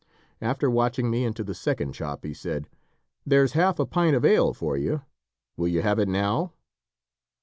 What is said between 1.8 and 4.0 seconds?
chop, he said: "There's half a